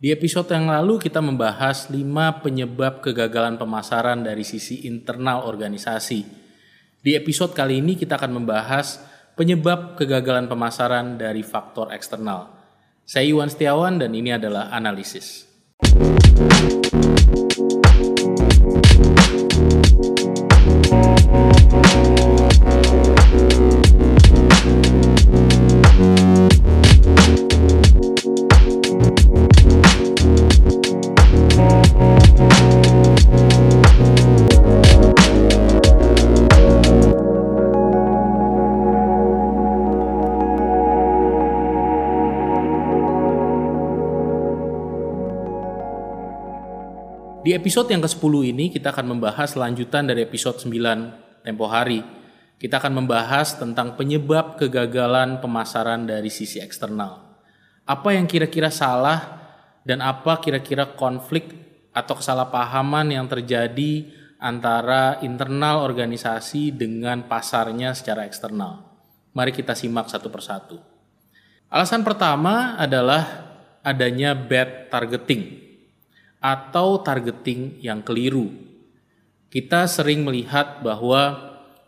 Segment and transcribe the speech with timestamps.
[0.00, 2.00] Di episode yang lalu kita membahas 5
[2.40, 6.24] penyebab kegagalan pemasaran dari sisi internal organisasi.
[7.04, 8.96] Di episode kali ini kita akan membahas
[9.36, 12.48] penyebab kegagalan pemasaran dari faktor eksternal.
[13.04, 15.44] Saya Iwan Setiawan dan ini adalah analisis.
[47.40, 52.04] Di episode yang ke-10 ini kita akan membahas lanjutan dari episode 9 tempo hari.
[52.60, 57.40] Kita akan membahas tentang penyebab kegagalan pemasaran dari sisi eksternal.
[57.88, 59.40] Apa yang kira-kira salah
[59.88, 61.48] dan apa kira-kira konflik
[61.96, 68.84] atau kesalahpahaman yang terjadi antara internal organisasi dengan pasarnya secara eksternal.
[69.32, 70.76] Mari kita simak satu persatu.
[71.72, 73.48] Alasan pertama adalah
[73.80, 75.69] adanya bad targeting
[76.40, 78.48] atau targeting yang keliru.
[79.52, 81.36] Kita sering melihat bahwa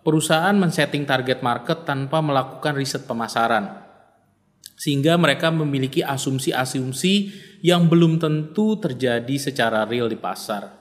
[0.05, 3.80] perusahaan men-setting target market tanpa melakukan riset pemasaran.
[4.77, 10.75] Sehingga mereka memiliki asumsi-asumsi yang belum tentu terjadi secara real di pasar.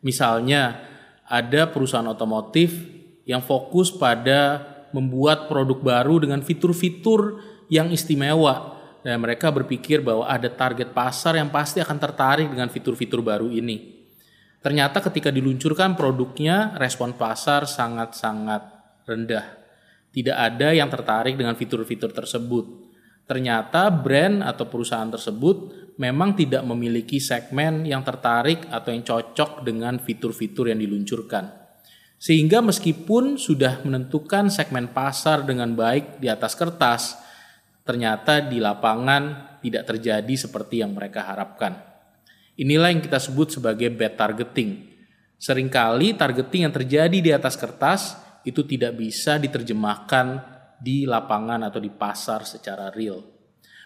[0.00, 0.80] Misalnya,
[1.28, 2.72] ada perusahaan otomotif
[3.28, 7.38] yang fokus pada membuat produk baru dengan fitur-fitur
[7.68, 13.20] yang istimewa dan mereka berpikir bahwa ada target pasar yang pasti akan tertarik dengan fitur-fitur
[13.20, 14.02] baru ini.
[14.62, 18.62] Ternyata ketika diluncurkan produknya, respon pasar sangat-sangat
[19.10, 19.58] rendah.
[20.14, 22.94] Tidak ada yang tertarik dengan fitur-fitur tersebut.
[23.26, 29.98] Ternyata brand atau perusahaan tersebut memang tidak memiliki segmen yang tertarik atau yang cocok dengan
[29.98, 31.50] fitur-fitur yang diluncurkan.
[32.22, 37.18] Sehingga meskipun sudah menentukan segmen pasar dengan baik di atas kertas,
[37.82, 41.78] ternyata di lapangan tidak terjadi seperti yang mereka harapkan.
[42.58, 44.92] Inilah yang kita sebut sebagai bad targeting.
[45.38, 48.14] Seringkali targeting yang terjadi di atas kertas
[48.46, 50.38] itu tidak bisa diterjemahkan
[50.82, 53.22] di lapangan atau di pasar secara real.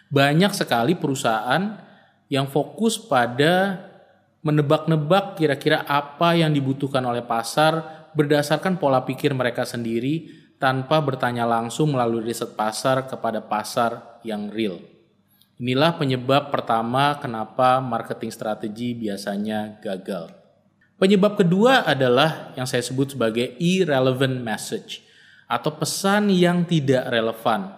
[0.09, 1.77] Banyak sekali perusahaan
[2.33, 3.85] yang fokus pada
[4.43, 11.93] menebak-nebak kira-kira apa yang dibutuhkan oleh pasar berdasarkan pola pikir mereka sendiri tanpa bertanya langsung
[11.93, 14.81] melalui riset pasar kepada pasar yang real.
[15.57, 20.29] Inilah penyebab pertama kenapa marketing strategi biasanya gagal.
[20.97, 25.05] Penyebab kedua adalah yang saya sebut sebagai irrelevant message
[25.45, 27.73] atau pesan yang tidak relevan.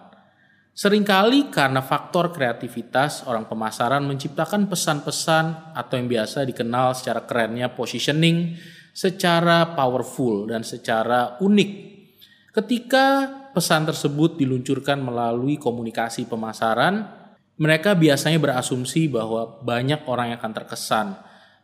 [0.71, 8.55] Seringkali karena faktor kreativitas, orang pemasaran menciptakan pesan-pesan atau yang biasa dikenal secara kerennya positioning
[8.95, 11.98] secara powerful dan secara unik
[12.49, 17.05] Ketika pesan tersebut diluncurkan melalui komunikasi pemasaran,
[17.59, 21.07] mereka biasanya berasumsi bahwa banyak orang yang akan terkesan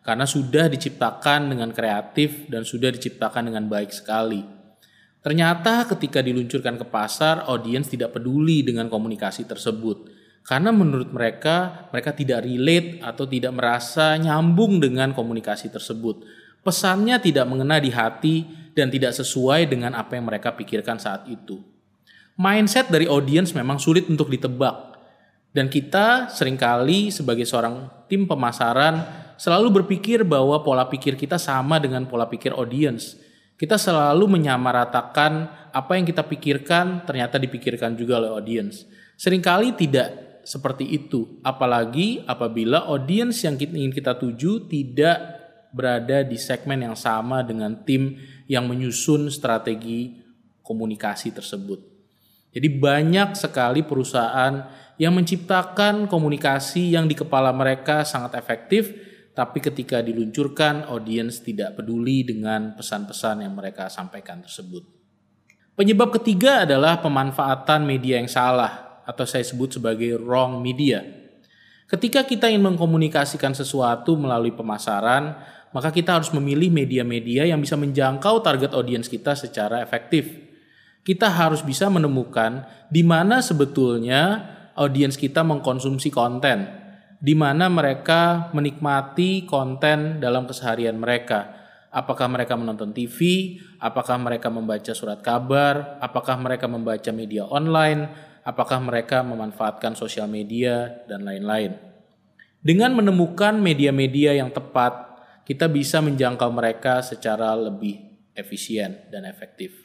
[0.06, 4.46] karena sudah diciptakan dengan kreatif dan sudah diciptakan dengan baik sekali.
[5.26, 10.14] Ternyata ketika diluncurkan ke pasar, audiens tidak peduli dengan komunikasi tersebut.
[10.46, 16.22] Karena menurut mereka, mereka tidak relate atau tidak merasa nyambung dengan komunikasi tersebut.
[16.62, 21.64] Pesannya tidak mengena di hati dan tidak sesuai dengan apa yang mereka pikirkan saat itu.
[22.36, 25.00] Mindset dari audiens memang sulit untuk ditebak.
[25.56, 29.08] Dan kita sering kali sebagai seorang tim pemasaran
[29.40, 33.16] selalu berpikir bahwa pola pikir kita sama dengan pola pikir audiens.
[33.56, 35.32] Kita selalu menyamaratakan
[35.72, 38.84] apa yang kita pikirkan ternyata dipikirkan juga oleh audiens.
[39.16, 45.18] Seringkali tidak seperti itu, apalagi apabila audiens yang ingin kita tuju tidak
[45.76, 48.16] berada di segmen yang sama dengan tim
[48.46, 50.22] yang menyusun strategi
[50.66, 51.80] komunikasi tersebut.
[52.56, 58.96] Jadi banyak sekali perusahaan yang menciptakan komunikasi yang di kepala mereka sangat efektif,
[59.36, 64.88] tapi ketika diluncurkan audiens tidak peduli dengan pesan-pesan yang mereka sampaikan tersebut.
[65.76, 71.04] Penyebab ketiga adalah pemanfaatan media yang salah atau saya sebut sebagai wrong media.
[71.86, 75.36] Ketika kita ingin mengkomunikasikan sesuatu melalui pemasaran,
[75.76, 80.24] maka kita harus memilih media-media yang bisa menjangkau target audiens kita secara efektif.
[81.04, 84.40] Kita harus bisa menemukan di mana sebetulnya
[84.80, 86.64] audiens kita mengkonsumsi konten,
[87.20, 91.52] di mana mereka menikmati konten dalam keseharian mereka.
[91.92, 93.20] Apakah mereka menonton TV,
[93.84, 98.08] apakah mereka membaca surat kabar, apakah mereka membaca media online,
[98.48, 101.76] apakah mereka memanfaatkan sosial media, dan lain-lain.
[102.66, 105.05] Dengan menemukan media-media yang tepat,
[105.46, 108.02] kita bisa menjangkau mereka secara lebih
[108.34, 109.78] efisien dan efektif.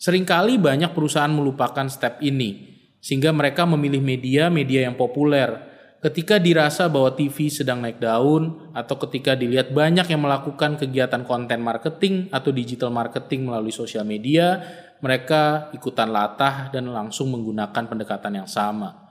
[0.00, 5.70] Seringkali banyak perusahaan melupakan step ini, sehingga mereka memilih media-media yang populer.
[6.02, 11.62] Ketika dirasa bahwa TV sedang naik daun, atau ketika dilihat banyak yang melakukan kegiatan konten
[11.62, 14.58] marketing atau digital marketing melalui sosial media,
[14.98, 19.02] mereka ikutan latah dan langsung menggunakan pendekatan yang sama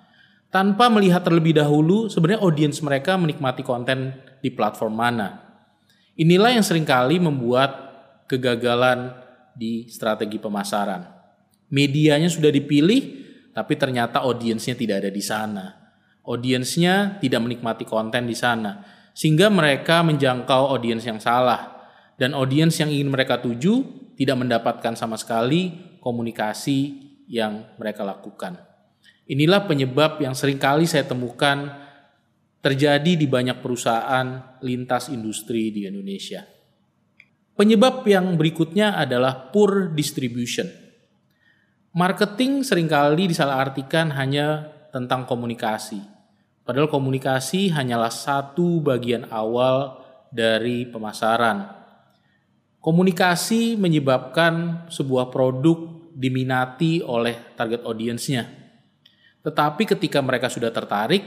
[0.51, 4.12] tanpa melihat terlebih dahulu sebenarnya audiens mereka menikmati konten
[4.42, 5.30] di platform mana.
[6.18, 7.72] Inilah yang sering kali membuat
[8.28, 9.16] kegagalan
[9.56, 11.08] di strategi pemasaran.
[11.72, 13.02] Medianya sudah dipilih,
[13.56, 15.66] tapi ternyata audiensnya tidak ada di sana.
[16.28, 18.84] Audiensnya tidak menikmati konten di sana,
[19.16, 21.80] sehingga mereka menjangkau audiens yang salah.
[22.20, 23.82] Dan audiens yang ingin mereka tuju
[24.14, 25.74] tidak mendapatkan sama sekali
[26.04, 28.60] komunikasi yang mereka lakukan.
[29.26, 31.72] Inilah penyebab yang sering kali saya temukan
[32.62, 36.46] terjadi di banyak perusahaan lintas industri di Indonesia.
[37.58, 40.69] Penyebab yang berikutnya adalah poor distribution.
[41.92, 46.00] Marketing sering kali disalahartikan hanya tentang komunikasi.
[46.63, 50.00] Padahal komunikasi hanyalah satu bagian awal
[50.31, 51.68] dari pemasaran.
[52.80, 58.62] Komunikasi menyebabkan sebuah produk diminati oleh target audiensnya
[59.42, 61.25] tetapi ketika mereka sudah tertarik,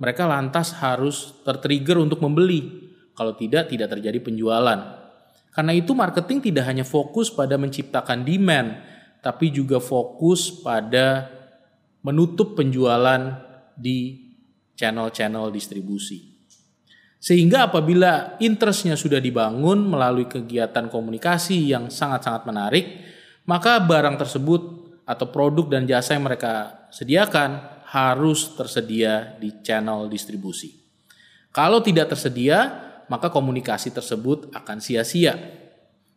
[0.00, 2.88] mereka lantas harus tertrigger untuk membeli.
[3.12, 4.80] Kalau tidak, tidak terjadi penjualan.
[5.52, 8.80] Karena itu marketing tidak hanya fokus pada menciptakan demand,
[9.20, 11.28] tapi juga fokus pada
[12.00, 13.36] menutup penjualan
[13.76, 14.30] di
[14.72, 16.32] channel-channel distribusi.
[17.20, 22.84] Sehingga apabila interestnya sudah dibangun melalui kegiatan komunikasi yang sangat-sangat menarik,
[23.44, 24.62] maka barang tersebut
[25.04, 30.78] atau produk dan jasa yang mereka sediakan harus tersedia di channel distribusi.
[31.50, 32.70] Kalau tidak tersedia,
[33.10, 35.34] maka komunikasi tersebut akan sia-sia.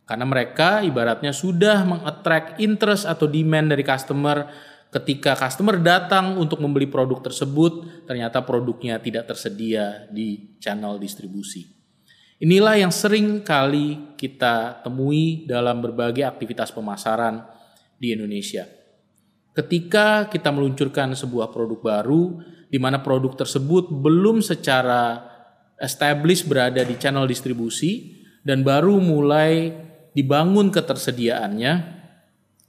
[0.05, 4.45] Karena mereka ibaratnya sudah mengattract interest atau demand dari customer
[4.93, 11.65] ketika customer datang untuk membeli produk tersebut, ternyata produknya tidak tersedia di channel distribusi.
[12.37, 17.41] Inilah yang sering kali kita temui dalam berbagai aktivitas pemasaran
[17.97, 18.82] di Indonesia.
[19.53, 22.41] Ketika kita meluncurkan sebuah produk baru,
[22.73, 25.29] di mana produk tersebut belum secara
[25.77, 29.69] established berada di channel distribusi dan baru mulai
[30.17, 31.73] dibangun ketersediaannya,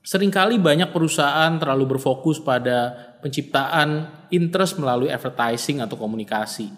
[0.04, 2.92] sering kali banyak perusahaan terlalu berfokus pada
[3.24, 6.68] penciptaan interest melalui advertising atau komunikasi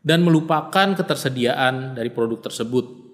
[0.00, 3.04] dan melupakan ketersediaan dari produk tersebut.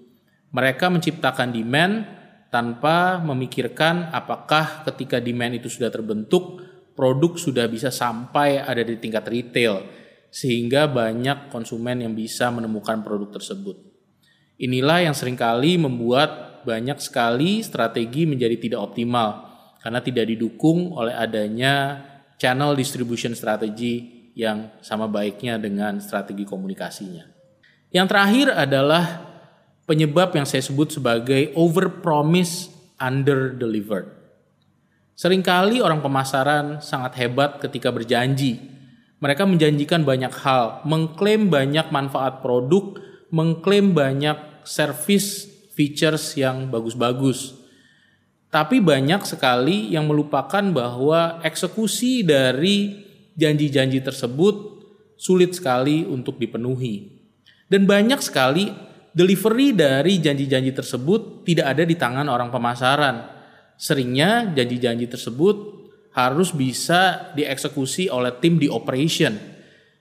[0.54, 2.21] Mereka menciptakan demand
[2.52, 6.60] tanpa memikirkan apakah ketika demand itu sudah terbentuk,
[6.92, 9.80] produk sudah bisa sampai ada di tingkat retail,
[10.28, 13.80] sehingga banyak konsumen yang bisa menemukan produk tersebut.
[14.60, 19.48] Inilah yang sering kali membuat banyak sekali strategi menjadi tidak optimal,
[19.80, 22.04] karena tidak didukung oleh adanya
[22.36, 27.24] channel distribution strategi yang sama baiknya dengan strategi komunikasinya.
[27.92, 29.31] Yang terakhir adalah
[29.86, 34.22] penyebab yang saya sebut sebagai over promise under delivered.
[35.18, 38.58] Seringkali orang pemasaran sangat hebat ketika berjanji.
[39.22, 42.98] Mereka menjanjikan banyak hal, mengklaim banyak manfaat produk,
[43.30, 44.34] mengklaim banyak
[44.66, 45.46] service
[45.78, 47.54] features yang bagus-bagus.
[48.50, 53.00] Tapi banyak sekali yang melupakan bahwa eksekusi dari
[53.38, 54.84] janji-janji tersebut
[55.16, 57.22] sulit sekali untuk dipenuhi.
[57.70, 58.68] Dan banyak sekali
[59.12, 63.16] delivery dari janji-janji tersebut tidak ada di tangan orang pemasaran.
[63.76, 65.56] Seringnya janji-janji tersebut
[66.12, 69.32] harus bisa dieksekusi oleh tim di operation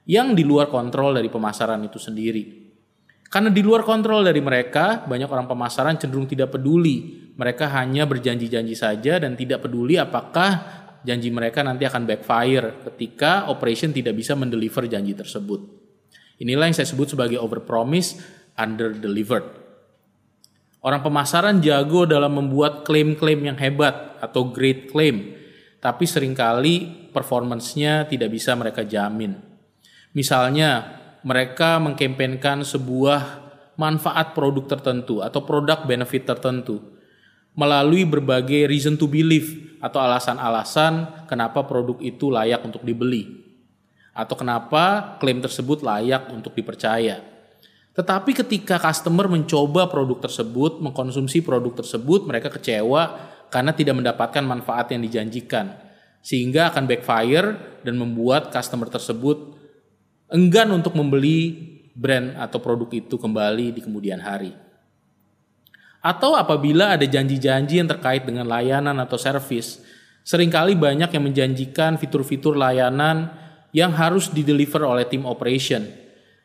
[0.07, 2.43] yang di luar kontrol dari pemasaran itu sendiri.
[3.31, 7.31] Karena di luar kontrol dari mereka, banyak orang pemasaran cenderung tidak peduli.
[7.31, 13.95] Mereka hanya berjanji-janji saja dan tidak peduli apakah janji mereka nanti akan backfire ketika operation
[13.95, 15.63] tidak bisa mendeliver janji tersebut.
[16.43, 18.19] Inilah yang saya sebut sebagai overpromise
[18.61, 19.45] under delivered.
[20.81, 25.33] Orang pemasaran jago dalam membuat klaim-klaim yang hebat atau great claim,
[25.81, 29.37] tapi sering kali performance-nya tidak bisa mereka jamin.
[30.13, 33.21] Misalnya, mereka mengkampanyekan sebuah
[33.77, 36.81] manfaat produk tertentu atau produk benefit tertentu
[37.53, 43.41] melalui berbagai reason to believe atau alasan-alasan kenapa produk itu layak untuk dibeli
[44.11, 47.23] atau kenapa klaim tersebut layak untuk dipercaya.
[47.91, 53.19] Tetapi ketika customer mencoba produk tersebut, mengkonsumsi produk tersebut, mereka kecewa
[53.51, 55.75] karena tidak mendapatkan manfaat yang dijanjikan.
[56.23, 59.59] Sehingga akan backfire dan membuat customer tersebut
[60.31, 64.55] enggan untuk membeli brand atau produk itu kembali di kemudian hari.
[66.01, 69.83] Atau apabila ada janji-janji yang terkait dengan layanan atau servis,
[70.25, 73.29] sering kali banyak yang menjanjikan fitur-fitur layanan
[73.69, 76.00] yang harus dideliver oleh tim operation.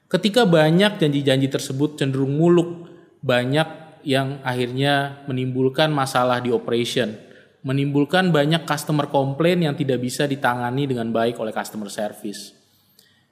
[0.07, 2.87] Ketika banyak janji-janji tersebut cenderung muluk,
[3.27, 3.67] banyak
[4.07, 7.11] yang akhirnya menimbulkan masalah di operation,
[7.67, 12.55] menimbulkan banyak customer komplain yang tidak bisa ditangani dengan baik oleh customer service.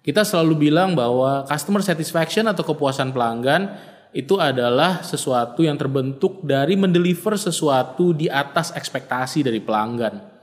[0.03, 3.71] Kita selalu bilang bahwa customer satisfaction atau kepuasan pelanggan
[4.11, 10.34] itu adalah sesuatu yang terbentuk dari mendeliver sesuatu di atas ekspektasi dari pelanggan.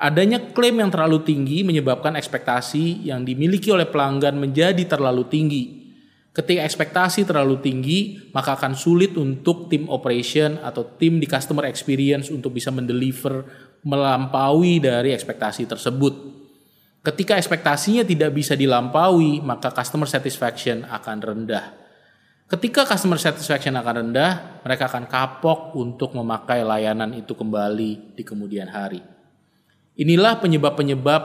[0.00, 5.64] Adanya klaim yang terlalu tinggi menyebabkan ekspektasi yang dimiliki oleh pelanggan menjadi terlalu tinggi.
[6.32, 12.32] Ketika ekspektasi terlalu tinggi, maka akan sulit untuk tim operation atau tim di customer experience
[12.32, 13.44] untuk bisa mendeliver
[13.84, 16.14] melampaui dari ekspektasi tersebut.
[17.04, 21.76] Ketika ekspektasinya tidak bisa dilampaui, maka customer satisfaction akan rendah.
[22.48, 28.72] Ketika customer satisfaction akan rendah, mereka akan kapok untuk memakai layanan itu kembali di kemudian
[28.72, 29.19] hari.
[30.00, 31.22] Inilah penyebab-penyebab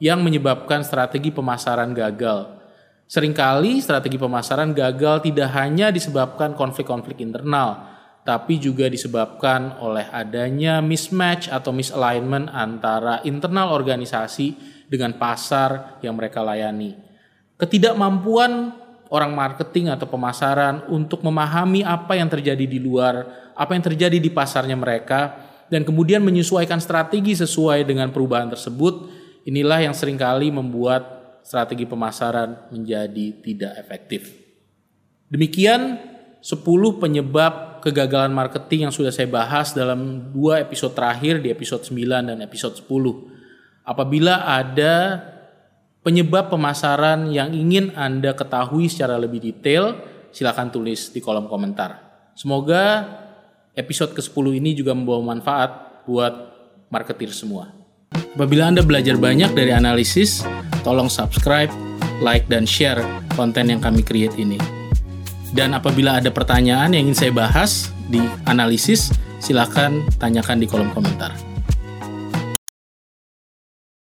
[0.00, 2.56] yang menyebabkan strategi pemasaran gagal.
[3.04, 7.92] Seringkali strategi pemasaran gagal tidak hanya disebabkan konflik-konflik internal,
[8.24, 14.56] tapi juga disebabkan oleh adanya mismatch atau misalignment antara internal organisasi
[14.88, 16.96] dengan pasar yang mereka layani.
[17.60, 18.74] Ketidakmampuan
[19.12, 24.30] orang marketing atau pemasaran untuk memahami apa yang terjadi di luar, apa yang terjadi di
[24.34, 29.10] pasarnya mereka, dan kemudian menyesuaikan strategi sesuai dengan perubahan tersebut,
[29.46, 34.34] inilah yang sering kali membuat strategi pemasaran menjadi tidak efektif.
[35.30, 35.98] Demikian
[36.42, 42.30] 10 penyebab kegagalan marketing yang sudah saya bahas dalam dua episode terakhir di episode 9
[42.30, 43.86] dan episode 10.
[43.86, 45.22] Apabila ada
[46.06, 49.98] penyebab pemasaran yang ingin Anda ketahui secara lebih detail,
[50.30, 51.98] silakan tulis di kolom komentar.
[52.38, 53.06] Semoga
[53.76, 56.32] episode ke-10 ini juga membawa manfaat buat
[56.88, 57.70] marketer semua.
[58.36, 60.40] Apabila Anda belajar banyak dari analisis,
[60.80, 61.68] tolong subscribe,
[62.24, 63.00] like, dan share
[63.36, 64.56] konten yang kami create ini.
[65.52, 71.32] Dan apabila ada pertanyaan yang ingin saya bahas di analisis, silakan tanyakan di kolom komentar.